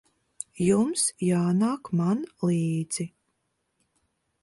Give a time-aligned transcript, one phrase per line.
[0.67, 3.11] Jums jānāk man līdzi.